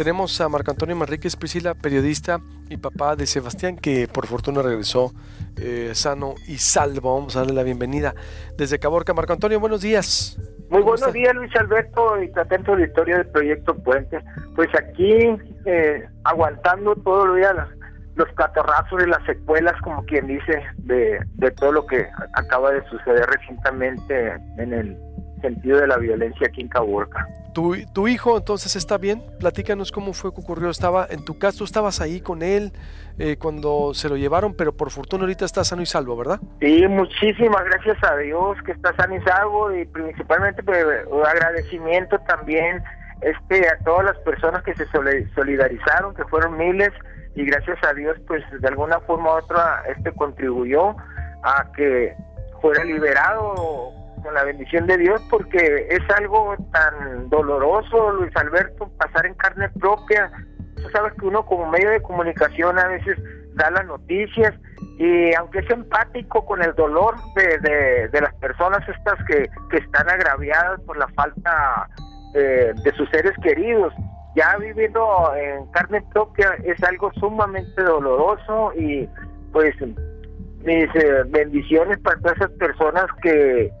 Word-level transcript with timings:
Tenemos 0.00 0.40
a 0.40 0.48
Marco 0.48 0.70
Antonio 0.70 0.96
Manríquez 0.96 1.36
Priscila, 1.36 1.74
periodista 1.74 2.40
y 2.70 2.78
papá 2.78 3.16
de 3.16 3.26
Sebastián, 3.26 3.76
que 3.76 4.08
por 4.08 4.26
fortuna 4.26 4.62
regresó 4.62 5.12
eh, 5.58 5.90
sano 5.92 6.36
y 6.48 6.56
salvo. 6.56 7.16
Vamos 7.16 7.36
a 7.36 7.40
darle 7.40 7.52
la 7.52 7.62
bienvenida 7.62 8.14
desde 8.56 8.78
Caborca. 8.78 9.12
Marco 9.12 9.34
Antonio, 9.34 9.60
buenos 9.60 9.82
días. 9.82 10.38
Muy 10.70 10.80
buenos 10.80 11.12
días, 11.12 11.34
Luis 11.34 11.54
Alberto, 11.54 12.14
y 12.22 12.30
atento 12.34 12.76
la 12.76 12.86
historia 12.86 13.18
del 13.18 13.26
proyecto 13.26 13.74
Puente. 13.74 14.24
Pues 14.56 14.70
aquí, 14.74 15.36
eh, 15.66 16.08
aguantando 16.24 16.96
todo 16.96 17.34
el 17.34 17.42
día 17.42 17.68
los 18.14 18.28
catorrazos 18.36 19.02
y 19.02 19.06
las 19.06 19.22
secuelas, 19.26 19.74
como 19.82 20.02
quien 20.06 20.28
dice, 20.28 20.62
de, 20.78 21.20
de 21.34 21.50
todo 21.50 21.72
lo 21.72 21.86
que 21.86 22.08
acaba 22.32 22.72
de 22.72 22.82
suceder 22.88 23.26
recientemente 23.26 24.32
en 24.56 24.72
el 24.72 24.96
sentido 25.42 25.78
de 25.78 25.88
la 25.88 25.98
violencia 25.98 26.46
aquí 26.46 26.62
en 26.62 26.68
Caborca. 26.68 27.28
¿Tu, 27.52 27.86
¿Tu, 27.92 28.08
hijo 28.08 28.36
entonces 28.36 28.76
está 28.76 28.98
bien? 28.98 29.22
Platícanos 29.38 29.92
cómo 29.92 30.12
fue 30.12 30.32
que 30.32 30.40
ocurrió. 30.40 30.70
Estaba 30.70 31.06
en 31.10 31.24
tu 31.24 31.38
casa, 31.38 31.58
tú 31.58 31.64
estabas 31.64 32.00
ahí 32.00 32.20
con 32.20 32.42
él 32.42 32.72
eh, 33.18 33.36
cuando 33.38 33.92
se 33.94 34.08
lo 34.08 34.16
llevaron, 34.16 34.54
pero 34.54 34.76
por 34.76 34.90
fortuna 34.90 35.24
ahorita 35.24 35.44
está 35.44 35.64
sano 35.64 35.82
y 35.82 35.86
salvo, 35.86 36.16
¿verdad? 36.16 36.40
Sí, 36.60 36.86
muchísimas 36.88 37.64
gracias 37.64 38.02
a 38.02 38.16
Dios 38.16 38.56
que 38.64 38.72
está 38.72 38.94
sano 38.96 39.16
y 39.16 39.20
salvo 39.22 39.74
y 39.74 39.84
principalmente 39.84 40.62
pues, 40.62 40.84
agradecimiento 41.26 42.18
también 42.20 42.82
este 43.20 43.68
a 43.68 43.78
todas 43.84 44.06
las 44.06 44.18
personas 44.20 44.62
que 44.62 44.74
se 44.74 44.86
solidarizaron, 45.34 46.14
que 46.14 46.24
fueron 46.24 46.56
miles 46.56 46.90
y 47.34 47.44
gracias 47.44 47.78
a 47.84 47.92
Dios 47.92 48.16
pues 48.26 48.42
de 48.58 48.68
alguna 48.68 49.00
forma 49.00 49.34
u 49.34 49.38
otra 49.38 49.82
este 49.94 50.12
contribuyó 50.12 50.96
a 51.42 51.70
que 51.76 52.14
fuera 52.60 52.84
liberado 52.84 53.92
con 54.22 54.34
la 54.34 54.44
bendición 54.44 54.86
de 54.86 54.96
Dios 54.98 55.22
porque 55.30 55.88
es 55.90 56.00
algo 56.16 56.56
tan 56.72 57.28
doloroso, 57.28 58.12
Luis 58.12 58.34
Alberto, 58.36 58.90
pasar 58.98 59.26
en 59.26 59.34
carne 59.34 59.68
propia. 59.80 60.30
Tú 60.76 60.88
sabes 60.90 61.12
que 61.14 61.26
uno 61.26 61.44
como 61.44 61.70
medio 61.70 61.90
de 61.90 62.02
comunicación 62.02 62.78
a 62.78 62.88
veces 62.88 63.18
da 63.54 63.70
las 63.70 63.86
noticias 63.86 64.54
y 64.98 65.34
aunque 65.34 65.60
es 65.60 65.70
empático 65.70 66.44
con 66.44 66.62
el 66.62 66.74
dolor 66.74 67.16
de, 67.34 68.08
de, 68.08 68.20
las 68.20 68.34
personas 68.34 68.86
estas 68.88 69.18
que, 69.26 69.48
que, 69.70 69.78
están 69.78 70.08
agraviadas 70.08 70.80
por 70.82 70.96
la 70.96 71.08
falta 71.08 71.88
eh, 72.34 72.72
de 72.82 72.92
sus 72.92 73.08
seres 73.10 73.32
queridos, 73.42 73.92
ya 74.36 74.56
viviendo 74.58 75.34
en 75.36 75.66
carne 75.72 76.02
propia 76.12 76.54
es 76.64 76.82
algo 76.84 77.12
sumamente 77.14 77.82
doloroso 77.82 78.72
y 78.74 79.08
pues 79.52 79.74
mis 80.64 80.94
eh, 80.94 81.22
bendiciones 81.28 81.98
para 81.98 82.20
todas 82.20 82.36
esas 82.36 82.50
personas 82.52 83.06
que 83.22 83.72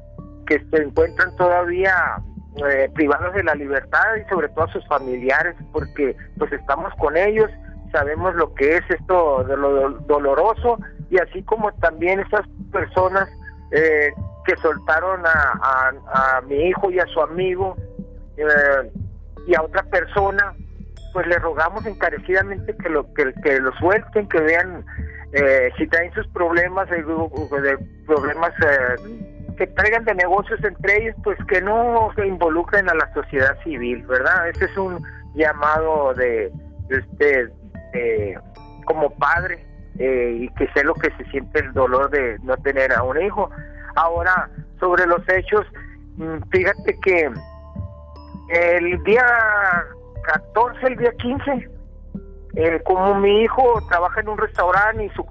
que 0.50 0.58
se 0.68 0.82
encuentran 0.82 1.34
todavía 1.36 2.20
eh, 2.56 2.90
privados 2.92 3.32
de 3.34 3.44
la 3.44 3.54
libertad 3.54 4.16
y 4.16 4.28
sobre 4.28 4.48
todo 4.48 4.64
a 4.64 4.72
sus 4.72 4.84
familiares 4.88 5.54
porque 5.70 6.16
pues 6.36 6.50
estamos 6.52 6.92
con 6.96 7.16
ellos 7.16 7.48
sabemos 7.92 8.34
lo 8.34 8.52
que 8.54 8.78
es 8.78 8.82
esto 8.88 9.44
de 9.44 9.56
lo 9.56 9.90
doloroso 10.00 10.80
y 11.08 11.18
así 11.18 11.44
como 11.44 11.72
también 11.74 12.18
esas 12.18 12.44
personas 12.72 13.28
eh, 13.70 14.12
que 14.44 14.56
soltaron 14.56 15.22
a, 15.24 16.40
mi 16.48 16.56
hijo 16.56 16.90
y 16.90 16.98
a 16.98 17.06
su 17.06 17.20
amigo 17.20 17.76
eh, 18.36 18.90
y 19.46 19.54
a 19.54 19.62
otra 19.62 19.84
persona 19.84 20.52
pues 21.12 21.28
le 21.28 21.38
rogamos 21.38 21.86
encarecidamente 21.86 22.76
que 22.76 22.88
lo 22.88 23.14
que, 23.14 23.32
que 23.44 23.60
lo 23.60 23.72
suelten 23.74 24.28
que 24.28 24.40
vean 24.40 24.84
si 25.78 25.86
traen 25.86 26.12
sus 26.12 26.26
problemas 26.28 26.90
de, 26.90 27.04
de 27.04 27.78
problemas 28.04 28.52
que 29.60 29.66
traigan 29.66 30.06
de 30.06 30.14
negocios 30.14 30.58
entre 30.64 31.02
ellos, 31.02 31.14
pues 31.22 31.36
que 31.46 31.60
no 31.60 32.10
se 32.16 32.26
involucren 32.26 32.88
a 32.88 32.94
la 32.94 33.12
sociedad 33.12 33.58
civil, 33.62 34.02
¿verdad? 34.06 34.48
Ese 34.48 34.64
es 34.64 34.76
un 34.78 35.04
llamado 35.34 36.14
de, 36.14 36.50
este, 36.88 38.38
como 38.86 39.10
padre, 39.10 39.62
eh, 39.98 40.38
y 40.40 40.48
que 40.54 40.66
sé 40.72 40.82
lo 40.82 40.94
que 40.94 41.10
se 41.18 41.24
siente 41.30 41.60
el 41.60 41.74
dolor 41.74 42.08
de 42.08 42.38
no 42.42 42.56
tener 42.56 42.90
a 42.94 43.02
un 43.02 43.20
hijo. 43.20 43.50
Ahora, 43.96 44.48
sobre 44.78 45.06
los 45.06 45.20
hechos, 45.28 45.66
mm, 46.16 46.38
fíjate 46.50 46.98
que 47.00 47.30
el 48.48 49.02
día 49.04 49.26
14, 50.22 50.86
el 50.86 50.96
día 50.96 51.12
15, 51.18 51.68
eh, 52.54 52.80
como 52.86 53.14
mi 53.16 53.42
hijo 53.42 53.62
trabaja 53.90 54.22
en 54.22 54.28
un 54.30 54.38
restaurante 54.38 55.04
y 55.04 55.10
su, 55.10 55.22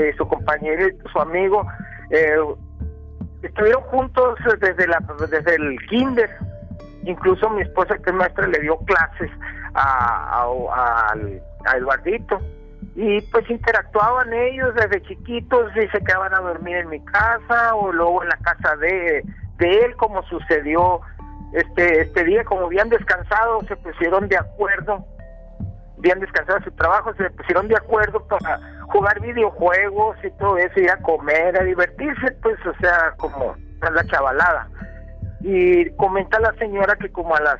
eh, 0.00 0.14
su 0.16 0.26
compañero 0.26 0.86
su 1.12 1.20
amigo 1.20 1.66
eh, 2.10 2.36
estuvieron 3.46 3.82
juntos 3.82 4.38
desde 4.60 4.86
la 4.86 4.98
desde 5.30 5.54
el 5.56 5.78
kinder. 5.88 6.30
Incluso 7.04 7.50
mi 7.50 7.62
esposa 7.62 7.98
que 7.98 8.10
es 8.10 8.16
maestra 8.16 8.46
le 8.46 8.60
dio 8.60 8.78
clases 8.78 9.30
a, 9.74 10.46
a, 10.72 11.76
Eduardito. 11.76 12.40
Y 12.96 13.20
pues 13.22 13.48
interactuaban 13.50 14.32
ellos 14.32 14.74
desde 14.74 15.02
chiquitos 15.02 15.72
y 15.76 15.88
se 15.88 16.04
quedaban 16.04 16.34
a 16.34 16.40
dormir 16.40 16.76
en 16.76 16.88
mi 16.88 17.04
casa 17.04 17.74
o 17.74 17.92
luego 17.92 18.22
en 18.22 18.28
la 18.28 18.36
casa 18.36 18.76
de, 18.76 19.24
de 19.56 19.84
él 19.84 19.96
como 19.96 20.22
sucedió 20.24 21.00
este 21.52 22.02
este 22.02 22.24
día. 22.24 22.44
Como 22.44 22.66
habían 22.66 22.88
descansado 22.88 23.62
se 23.68 23.76
pusieron 23.76 24.28
de 24.28 24.36
acuerdo 24.36 25.04
habían 25.98 26.20
descansado 26.20 26.60
su 26.64 26.70
trabajo 26.72 27.12
se 27.14 27.30
pusieron 27.30 27.68
de 27.68 27.76
acuerdo 27.76 28.26
para 28.26 28.60
jugar 28.88 29.20
videojuegos 29.20 30.16
y 30.22 30.30
todo 30.38 30.58
eso, 30.58 30.80
ir 30.80 30.90
a 30.90 30.96
comer, 30.98 31.60
a 31.60 31.64
divertirse, 31.64 32.32
pues, 32.42 32.56
o 32.66 32.74
sea, 32.80 33.14
como 33.16 33.56
la 33.80 34.04
chavalada. 34.06 34.68
Y 35.40 35.90
comenta 35.96 36.40
la 36.40 36.52
señora 36.54 36.96
que 36.96 37.10
como 37.10 37.34
a 37.36 37.40
las 37.40 37.58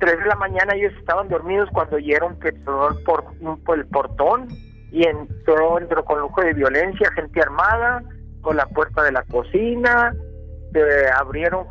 3 0.00 0.18
de 0.18 0.26
la 0.26 0.36
mañana 0.36 0.74
ellos 0.74 0.92
estaban 0.98 1.28
dormidos 1.28 1.68
cuando 1.72 1.96
oyeron 1.96 2.38
que 2.40 2.48
entró 2.48 2.90
por, 3.04 3.24
por 3.64 3.78
el 3.78 3.86
portón 3.86 4.48
y 4.90 5.06
entró, 5.06 5.78
entró 5.78 6.04
con 6.04 6.20
lujo 6.20 6.40
de 6.40 6.54
violencia, 6.54 7.10
gente 7.12 7.40
armada, 7.40 8.02
con 8.40 8.56
la 8.56 8.66
puerta 8.66 9.02
de 9.02 9.12
la 9.12 9.22
cocina, 9.22 10.14
abrieron 11.16 11.66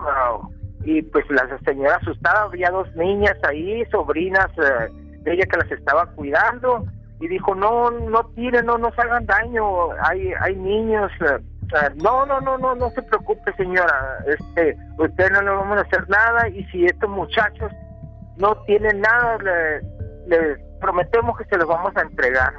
y 0.85 1.01
pues 1.01 1.25
la 1.29 1.47
señora 1.65 1.95
asustada, 1.97 2.43
había 2.43 2.69
dos 2.69 2.93
niñas 2.95 3.37
ahí, 3.43 3.85
sobrinas 3.91 4.49
eh, 4.57 4.89
ella 5.25 5.45
que 5.45 5.57
las 5.57 5.71
estaba 5.71 6.05
cuidando 6.07 6.85
y 7.19 7.27
dijo 7.27 7.55
no 7.55 7.89
no 7.89 8.25
tiren 8.35 8.65
no 8.65 8.77
nos 8.77 8.97
hagan 8.99 9.25
daño 9.25 9.91
hay 10.03 10.33
hay 10.41 10.55
niños 10.55 11.11
eh, 11.21 11.39
no 12.03 12.25
no 12.25 12.41
no 12.41 12.57
no 12.57 12.75
no 12.75 12.89
se 12.91 13.01
preocupe 13.03 13.53
señora 13.53 14.17
este 14.27 14.77
usted 14.97 15.31
no 15.31 15.41
le 15.41 15.49
vamos 15.51 15.77
a 15.77 15.81
hacer 15.81 16.09
nada 16.09 16.49
y 16.49 16.63
si 16.65 16.85
estos 16.85 17.09
muchachos 17.09 17.71
no 18.37 18.55
tienen 18.65 19.01
nada 19.01 19.37
le, 20.27 20.57
prometemos 20.81 21.37
que 21.37 21.45
se 21.45 21.57
los 21.57 21.67
vamos 21.67 21.95
a 21.95 22.01
entregar 22.01 22.53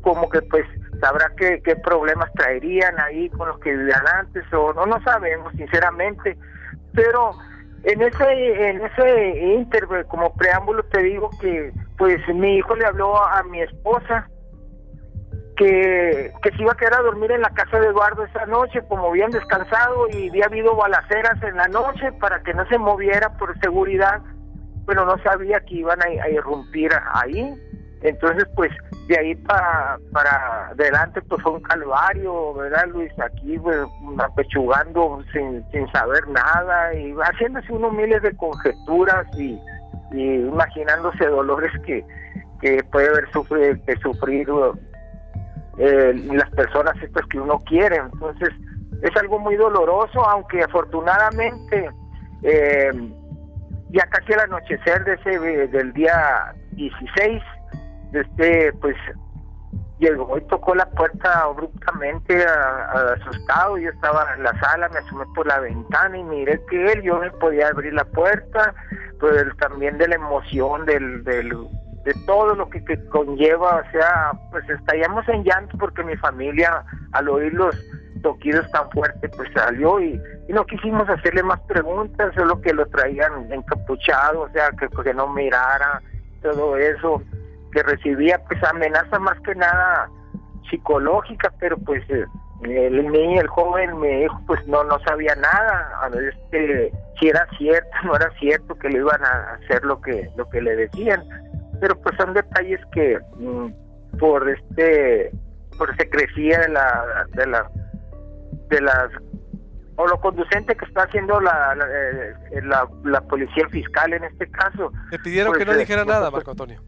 como 0.00 0.28
que 0.30 0.40
pues 0.42 0.64
sabrá 1.00 1.30
qué, 1.36 1.60
qué 1.62 1.76
problemas 1.76 2.32
traerían 2.34 2.98
ahí 3.00 3.28
con 3.30 3.48
los 3.48 3.58
que 3.60 3.76
vivían 3.76 4.06
antes 4.18 4.44
o 4.52 4.72
no 4.72 4.86
no 4.86 5.02
sabemos 5.02 5.52
sinceramente 5.54 6.38
pero 6.94 7.32
en 7.86 8.02
ese 8.02 8.68
en 8.68 8.84
ese 8.84 9.38
inter 9.54 9.86
como 10.08 10.34
preámbulo 10.34 10.82
te 10.86 11.02
digo 11.04 11.30
que 11.40 11.72
pues 11.96 12.18
mi 12.34 12.56
hijo 12.56 12.74
le 12.74 12.84
habló 12.84 13.16
a, 13.16 13.44
mi 13.44 13.60
esposa 13.60 14.28
que, 15.56 16.32
que 16.42 16.50
se 16.50 16.62
iba 16.62 16.72
a 16.72 16.76
quedar 16.76 16.94
a 16.94 17.02
dormir 17.02 17.30
en 17.30 17.42
la 17.42 17.50
casa 17.50 17.78
de 17.80 17.86
Eduardo 17.86 18.24
esa 18.24 18.44
noche, 18.44 18.82
como 18.88 19.08
habían 19.08 19.30
descansado 19.30 20.08
y 20.10 20.28
había 20.28 20.46
habido 20.46 20.76
balaceras 20.76 21.40
en 21.42 21.56
la 21.56 21.68
noche 21.68 22.12
para 22.20 22.42
que 22.42 22.52
no 22.52 22.66
se 22.66 22.76
moviera 22.76 23.38
por 23.38 23.58
seguridad, 23.60 24.20
pero 24.86 25.06
no 25.06 25.16
sabía 25.22 25.60
que 25.60 25.76
iban 25.76 25.98
a, 26.02 26.28
irrumpir 26.28 26.90
ahí. 27.14 27.54
Entonces, 28.02 28.44
pues 28.54 28.70
de 29.06 29.18
ahí 29.18 29.34
para, 29.36 29.98
para 30.12 30.68
adelante, 30.68 31.20
pues 31.22 31.42
fue 31.42 31.52
un 31.52 31.60
calvario, 31.60 32.54
¿verdad, 32.54 32.86
Luis? 32.88 33.12
Aquí, 33.20 33.58
pues, 33.58 33.78
apechugando 34.18 35.22
sin, 35.32 35.64
sin 35.70 35.90
saber 35.92 36.26
nada 36.28 36.94
y 36.94 37.14
haciéndose 37.14 37.72
unos 37.72 37.92
miles 37.92 38.22
de 38.22 38.36
conjeturas 38.36 39.26
y 39.38 39.58
y 40.12 40.34
imaginándose 40.34 41.26
dolores 41.26 41.72
que, 41.84 42.04
que 42.60 42.82
puede 42.84 43.08
haber 43.08 43.30
sufrir, 43.32 43.80
que 43.82 43.96
sufrir 43.96 44.48
eh, 45.78 46.12
las 46.32 46.50
personas 46.50 46.94
estas 47.02 47.26
que 47.26 47.40
uno 47.40 47.58
quiere. 47.66 47.96
Entonces, 47.96 48.50
es 49.02 49.16
algo 49.16 49.38
muy 49.38 49.56
doloroso, 49.56 50.24
aunque 50.24 50.62
afortunadamente 50.62 51.90
eh, 52.42 52.90
ya 53.90 54.06
casi 54.06 54.32
al 54.32 54.40
anochecer 54.40 55.04
de 55.04 55.14
ese 55.14 55.38
del 55.68 55.92
día 55.92 56.54
16, 56.72 57.42
este, 58.12 58.72
pues 58.80 58.96
llegó 59.98 60.36
y 60.36 60.42
tocó 60.42 60.74
la 60.74 60.88
puerta 60.90 61.42
abruptamente 61.42 62.44
asustado. 62.44 63.78
Yo 63.78 63.90
estaba 63.90 64.34
en 64.34 64.42
la 64.42 64.58
sala, 64.60 64.88
me 64.88 64.98
asomé 64.98 65.24
por 65.34 65.46
la 65.46 65.60
ventana 65.60 66.16
y 66.16 66.24
miré 66.24 66.60
que 66.68 66.92
él, 66.92 67.02
yo 67.02 67.18
me 67.18 67.30
podía 67.30 67.68
abrir 67.68 67.94
la 67.94 68.04
puerta, 68.04 68.74
pues 69.20 69.44
también 69.58 69.98
de 69.98 70.08
la 70.08 70.16
emoción, 70.16 70.84
del, 70.84 71.24
del, 71.24 71.48
de 72.04 72.14
todo 72.26 72.54
lo 72.54 72.68
que, 72.70 72.82
conlleva, 73.08 73.82
o 73.86 73.90
sea, 73.90 74.32
pues 74.50 74.68
estallamos 74.68 75.28
en 75.28 75.44
llanto 75.44 75.76
porque 75.78 76.04
mi 76.04 76.16
familia 76.16 76.84
al 77.12 77.28
oír 77.28 77.52
los 77.54 77.74
toquidos 78.22 78.68
tan 78.70 78.90
fuertes 78.90 79.30
pues 79.36 79.48
salió 79.54 80.00
y, 80.00 80.20
no 80.48 80.64
quisimos 80.64 81.08
hacerle 81.08 81.42
más 81.42 81.60
preguntas, 81.62 82.32
solo 82.36 82.60
que 82.60 82.72
lo 82.72 82.86
traían 82.86 83.52
encapuchado, 83.52 84.42
o 84.42 84.48
sea, 84.50 84.70
que, 84.70 84.88
que 84.88 85.12
no 85.12 85.26
mirara, 85.26 86.00
todo 86.40 86.76
eso, 86.76 87.20
que 87.76 87.82
recibía 87.82 88.42
pues 88.48 88.62
amenaza 88.64 89.18
más 89.18 89.38
que 89.42 89.54
nada 89.54 90.08
psicológica, 90.70 91.52
pero 91.60 91.76
pues 91.76 92.02
eh, 92.08 92.24
el 92.62 93.12
niño, 93.12 93.42
el 93.42 93.48
joven, 93.48 94.00
mi 94.00 94.22
hijo, 94.22 94.40
pues 94.46 94.66
no 94.66 94.82
no 94.84 94.98
sabía 95.00 95.34
nada, 95.34 95.90
a 96.00 96.08
ver 96.08 96.34
este, 96.34 96.90
si 97.20 97.28
era 97.28 97.46
cierto, 97.58 97.90
no 98.04 98.16
era 98.16 98.30
cierto 98.38 98.74
que 98.76 98.88
le 98.88 98.98
iban 99.00 99.22
a 99.22 99.58
hacer 99.62 99.84
lo 99.84 100.00
que 100.00 100.30
lo 100.36 100.48
que 100.48 100.62
le 100.62 100.74
decían, 100.74 101.22
pero 101.78 102.00
pues 102.00 102.16
son 102.16 102.32
detalles 102.32 102.80
que 102.92 103.18
mm, 103.36 104.18
por 104.18 104.48
este 104.48 105.30
por 105.76 105.94
se 105.98 106.08
crecía 106.08 106.60
de 106.60 106.68
la 106.70 107.26
de 107.34 107.46
la 107.46 107.70
de 108.70 108.80
las 108.80 109.10
o 109.96 110.06
lo 110.06 110.18
conducente 110.20 110.74
que 110.76 110.86
está 110.86 111.02
haciendo 111.02 111.40
la 111.40 111.74
la, 111.74 111.84
eh, 111.84 112.62
la, 113.04 113.20
policía 113.20 113.68
fiscal 113.68 114.14
en 114.14 114.24
este 114.24 114.50
caso. 114.50 114.90
Le 115.10 115.18
pidieron 115.18 115.52
que 115.52 115.66
no 115.66 115.72
pues, 115.72 115.78
dijera 115.78 116.06
nada, 116.06 116.30
Marco 116.30 116.52
Antonio. 116.52 116.82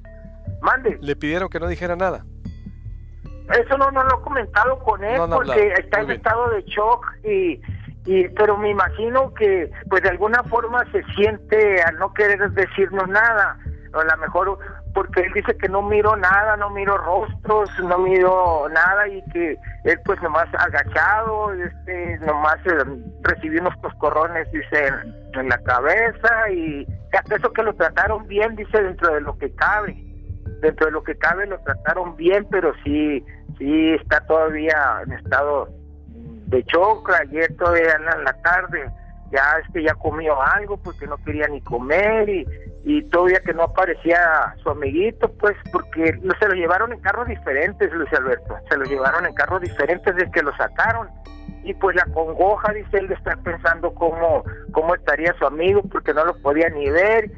Mande. 0.61 0.99
Le 1.01 1.17
pidieron 1.17 1.49
que 1.49 1.61
no 1.61 1.69
dijera 1.69 1.97
nada. 1.97 2.25
Eso 3.51 3.79
no, 3.79 3.91
no 3.91 4.03
lo 4.05 4.21
he 4.21 4.23
comentado 4.23 4.79
con 4.81 5.03
él 5.03 5.21
porque 5.31 5.73
está 5.79 6.01
en 6.01 6.11
estado 6.11 6.51
de 6.51 6.63
shock 6.65 7.07
y, 7.25 7.61
y 8.05 8.29
pero 8.37 8.59
me 8.59 8.71
imagino 8.71 9.33
que 9.33 9.71
pues 9.89 10.03
de 10.03 10.11
alguna 10.11 10.43
forma 10.45 10.85
se 10.93 11.03
siente 11.15 11.83
al 11.83 11.97
no 11.99 12.13
querer 12.13 12.51
decirnos 12.51 13.09
nada 13.09 13.59
o 13.95 14.01
a 14.01 14.05
lo 14.05 14.17
mejor 14.19 14.59
porque 14.95 15.21
él 15.21 15.33
dice 15.33 15.57
que 15.57 15.69
no 15.69 15.83
miro 15.83 16.17
nada, 16.17 16.57
no 16.57 16.71
miro 16.71 16.99
rostros, 16.99 17.71
no 17.85 17.99
miro 17.99 18.69
nada 18.71 19.09
y 19.09 19.23
que 19.31 19.57
él 19.85 20.01
pues 20.05 20.21
nomás 20.23 20.49
agachado, 20.55 21.53
este, 21.53 22.19
nomás 22.19 22.57
eh, 22.67 22.85
recibió 23.23 23.61
unos 23.61 23.77
coscorrones, 23.77 24.51
dice, 24.51 24.89
en, 25.35 25.49
la 25.49 25.59
cabeza 25.59 26.51
y 26.51 26.87
eso 27.31 27.53
que 27.53 27.63
lo 27.63 27.75
trataron 27.75 28.27
bien, 28.27 28.57
dice, 28.57 28.83
dentro 28.83 29.15
de 29.15 29.21
lo 29.21 29.39
que 29.39 29.55
cabe, 29.55 29.97
dentro 30.61 30.87
de 30.87 30.93
lo 30.93 31.03
que 31.03 31.17
cabe 31.17 31.47
lo 31.47 31.59
trataron 31.61 32.17
bien, 32.17 32.47
pero 32.51 32.73
sí, 32.85 33.25
sí 33.59 33.95
está 33.95 34.21
todavía 34.27 35.03
en 35.05 35.13
estado 35.13 35.69
de 36.47 36.63
shock, 36.63 37.11
ayer 37.21 37.55
todavía 37.57 37.97
en 37.97 38.25
la 38.25 38.33
tarde 38.43 38.91
ya 39.31 39.59
este 39.67 39.83
ya 39.83 39.95
comió 39.95 40.41
algo 40.41 40.79
porque 40.79 41.07
no 41.07 41.19
quería 41.19 41.47
ni 41.49 41.61
comer 41.61 42.27
y 42.31 42.47
y 42.85 43.03
todavía 43.11 43.41
que 43.41 43.53
no 43.53 43.65
aparecía 43.65 44.55
su 44.63 44.71
amiguito, 44.71 45.31
pues 45.33 45.57
porque 45.73 46.19
se 46.41 46.49
lo 46.49 46.55
llevaron 46.55 46.93
en 46.93 47.01
carros 47.01 47.29
diferentes, 47.29 47.93
Luis 47.93 48.13
Alberto, 48.13 48.57
se 48.69 48.77
lo 48.77 48.85
llevaron 48.85 49.27
en 49.27 49.35
carros 49.35 49.61
diferentes 49.61 50.15
desde 50.15 50.31
que 50.31 50.43
lo 50.43 50.57
sacaron. 50.57 51.09
Y 51.65 51.75
pues 51.75 51.97
la 51.97 52.07
congoja, 52.07 52.73
dice 52.73 52.99
él, 52.99 53.09
de 53.09 53.15
estar 53.15 53.39
pensando 53.43 53.93
cómo, 53.95 54.45
cómo 54.73 54.95
estaría 54.95 55.35
su 55.35 55.45
amigo, 55.45 55.83
porque 55.83 56.15
no 56.15 56.25
lo 56.25 56.41
podía 56.41 56.71
ni 56.71 56.89
ver, 56.89 57.31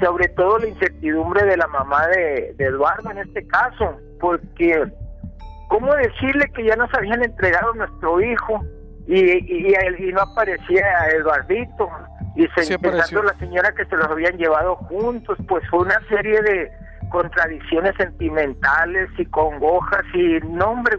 y 0.00 0.04
sobre 0.04 0.28
todo 0.28 0.58
la 0.58 0.68
incertidumbre 0.68 1.44
de 1.44 1.56
la 1.56 1.66
mamá 1.68 2.06
de, 2.08 2.54
Eduardo 2.58 3.10
en 3.10 3.18
este 3.18 3.46
caso, 3.46 3.96
porque 4.20 4.84
cómo 5.68 5.94
decirle 5.94 6.50
que 6.54 6.64
ya 6.64 6.76
nos 6.76 6.92
habían 6.94 7.22
entregado 7.22 7.74
nuestro 7.74 8.20
hijo 8.20 8.64
y, 9.06 9.18
y, 9.18 9.74
y 9.98 10.12
no 10.12 10.20
aparecía 10.20 10.84
Eduardito, 11.16 11.90
y 12.36 12.46
se, 12.48 12.78
pensando 12.78 13.22
la 13.22 13.38
señora 13.38 13.72
que 13.72 13.84
se 13.84 13.96
los 13.96 14.06
habían 14.08 14.36
llevado 14.38 14.76
juntos, 14.76 15.36
pues 15.48 15.62
fue 15.68 15.80
una 15.80 16.00
serie 16.08 16.40
de 16.42 16.70
contradicciones 17.10 17.94
sentimentales 17.96 19.10
y 19.18 19.26
congojas 19.26 20.02
y 20.14 20.38
no 20.46 20.70
hombre, 20.70 20.96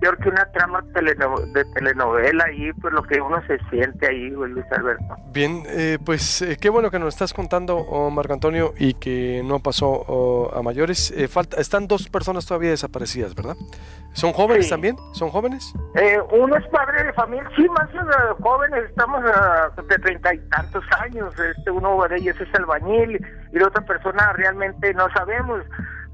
peor 0.00 0.18
que 0.18 0.28
una 0.28 0.46
trama 0.52 0.82
de 0.82 1.64
telenovela 1.74 2.44
ahí, 2.44 2.72
pues 2.80 2.92
lo 2.92 3.02
que 3.02 3.20
uno 3.20 3.40
se 3.46 3.58
siente 3.70 4.08
ahí, 4.08 4.30
Luis 4.30 4.64
Alberto. 4.72 5.16
Bien, 5.32 5.62
eh, 5.66 5.98
pues 6.04 6.42
eh, 6.42 6.56
qué 6.60 6.70
bueno 6.70 6.90
que 6.90 6.98
nos 6.98 7.14
estás 7.14 7.32
contando, 7.32 7.76
oh, 7.76 8.10
Marco 8.10 8.32
Antonio, 8.32 8.72
y 8.78 8.94
que 8.94 9.42
no 9.44 9.60
pasó 9.60 9.88
oh, 9.88 10.50
a 10.54 10.62
mayores. 10.62 11.10
Eh, 11.12 11.28
falta, 11.28 11.60
están 11.60 11.86
dos 11.86 12.08
personas 12.08 12.46
todavía 12.46 12.70
desaparecidas, 12.70 13.34
¿verdad? 13.34 13.56
¿Son 14.12 14.32
jóvenes 14.32 14.68
también? 14.68 14.96
¿Son 15.12 15.28
jóvenes? 15.28 15.72
uno 16.32 16.56
es 16.56 16.66
padre 16.68 17.04
de 17.04 17.12
familia, 17.12 17.48
sí, 17.54 17.64
más 17.68 17.88
jóvenes, 18.40 18.84
estamos 18.88 19.22
de 19.22 19.98
treinta 19.98 20.34
y 20.34 20.38
tantos 20.48 20.82
años. 20.98 21.32
Este 21.38 21.70
uno 21.70 22.08
de 22.08 22.16
ellos 22.16 22.36
es 22.40 22.52
albañil 22.54 23.24
y 23.52 23.58
la 23.58 23.68
otra 23.68 23.82
persona 23.82 24.32
realmente 24.32 24.92
no 24.94 25.08
sabemos 25.10 25.62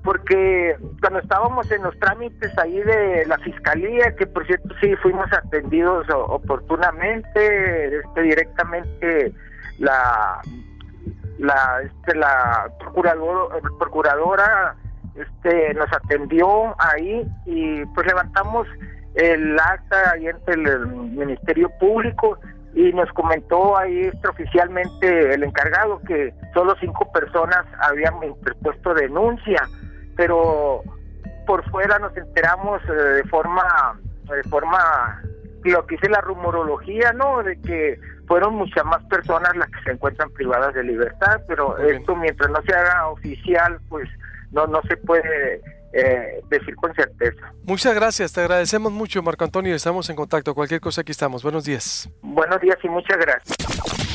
porque 0.07 0.77
cuando 1.01 1.19
estábamos 1.19 1.69
en 1.73 1.83
los 1.83 1.99
trámites 1.99 2.57
ahí 2.59 2.79
de 2.79 3.27
la 3.27 3.37
fiscalía, 3.39 4.15
que 4.15 4.25
por 4.25 4.47
cierto 4.47 4.73
sí 4.81 4.95
fuimos 5.03 5.27
atendidos 5.33 6.07
oportunamente, 6.09 7.99
este, 7.99 8.23
directamente 8.23 9.33
la 9.81 10.41
la 11.39 11.83
este, 11.83 12.17
la 12.17 12.71
procuradora 13.81 14.77
este 15.17 15.75
nos 15.75 15.93
atendió 15.93 16.77
ahí 16.79 17.27
y 17.45 17.85
pues 17.87 18.07
levantamos 18.07 18.69
el 19.17 19.59
acta 19.59 20.13
ahí 20.13 20.29
ante 20.29 20.53
el 20.53 20.87
Ministerio 20.87 21.69
Público 21.81 22.39
y 22.77 22.93
nos 22.93 23.11
comentó 23.13 23.77
ahí 23.77 24.05
extraoficialmente 24.05 25.35
el 25.35 25.43
encargado 25.43 26.01
que 26.07 26.33
solo 26.55 26.77
cinco 26.79 27.11
personas 27.11 27.65
habían 27.81 28.23
interpuesto 28.23 28.95
denuncia 28.95 29.67
pero 30.17 30.83
por 31.47 31.69
fuera 31.71 31.99
nos 31.99 32.17
enteramos 32.17 32.83
eh, 32.89 32.93
de 32.93 33.25
forma 33.25 34.01
de 34.25 34.43
forma 34.45 35.23
lo 35.63 35.87
que 35.87 35.97
dice 35.97 36.09
la 36.09 36.21
rumorología, 36.21 37.13
¿no? 37.13 37.43
De 37.43 37.61
que 37.61 37.99
fueron 38.27 38.55
muchas 38.55 38.85
más 38.85 39.03
personas 39.05 39.57
las 39.57 39.69
que 39.71 39.83
se 39.85 39.91
encuentran 39.93 40.31
privadas 40.31 40.75
de 40.75 40.83
libertad, 40.83 41.41
pero 41.49 41.77
esto 41.79 42.15
mientras 42.15 42.51
no 42.51 42.63
se 42.63 42.75
haga 42.75 43.09
oficial, 43.09 43.79
pues 43.89 44.09
no 44.53 44.67
no 44.67 44.81
se 44.83 44.97
puede 44.97 45.61
eh, 45.93 46.41
decir 46.49 46.75
con 46.77 46.95
certeza. 46.95 47.53
Muchas 47.65 47.95
gracias, 47.95 48.33
te 48.33 48.41
agradecemos 48.41 48.93
mucho, 48.93 49.23
Marco 49.23 49.45
Antonio, 49.45 49.75
estamos 49.75 50.09
en 50.11 50.17
contacto. 50.17 50.55
Cualquier 50.55 50.81
cosa 50.81 51.01
aquí 51.01 51.13
estamos. 51.13 51.43
Buenos 51.43 51.65
días. 51.65 52.09
Buenos 52.23 52.61
días 52.61 52.79
y 52.83 52.89
muchas 52.89 53.19
gracias. 53.19 54.06